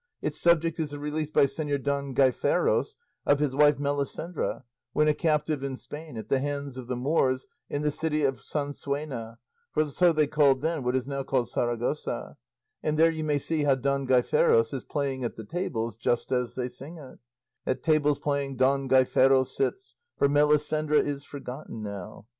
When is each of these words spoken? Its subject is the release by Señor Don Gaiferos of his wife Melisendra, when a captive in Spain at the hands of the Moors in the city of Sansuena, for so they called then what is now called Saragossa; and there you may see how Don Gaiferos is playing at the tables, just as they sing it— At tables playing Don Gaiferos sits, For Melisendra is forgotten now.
Its 0.19 0.41
subject 0.41 0.79
is 0.79 0.89
the 0.89 0.99
release 0.99 1.29
by 1.29 1.43
Señor 1.43 1.83
Don 1.83 2.15
Gaiferos 2.15 2.95
of 3.23 3.37
his 3.37 3.55
wife 3.55 3.77
Melisendra, 3.77 4.63
when 4.93 5.07
a 5.07 5.13
captive 5.13 5.61
in 5.63 5.77
Spain 5.77 6.17
at 6.17 6.27
the 6.27 6.39
hands 6.39 6.75
of 6.75 6.87
the 6.87 6.95
Moors 6.95 7.45
in 7.69 7.83
the 7.83 7.91
city 7.91 8.23
of 8.23 8.39
Sansuena, 8.41 9.37
for 9.71 9.85
so 9.85 10.11
they 10.11 10.25
called 10.25 10.61
then 10.63 10.81
what 10.81 10.95
is 10.95 11.07
now 11.07 11.21
called 11.21 11.49
Saragossa; 11.49 12.35
and 12.81 12.97
there 12.97 13.11
you 13.11 13.23
may 13.23 13.37
see 13.37 13.61
how 13.63 13.75
Don 13.75 14.07
Gaiferos 14.07 14.73
is 14.73 14.83
playing 14.83 15.23
at 15.23 15.35
the 15.35 15.45
tables, 15.45 15.97
just 15.97 16.31
as 16.31 16.55
they 16.55 16.67
sing 16.67 16.97
it— 16.97 17.19
At 17.67 17.83
tables 17.83 18.17
playing 18.17 18.55
Don 18.55 18.89
Gaiferos 18.89 19.51
sits, 19.55 19.93
For 20.17 20.27
Melisendra 20.27 20.97
is 20.99 21.25
forgotten 21.25 21.83
now. 21.83 22.25